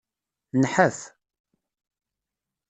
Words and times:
Nḥaf. 0.61 0.99